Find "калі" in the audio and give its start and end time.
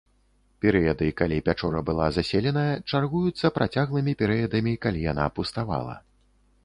1.19-1.35, 4.87-4.99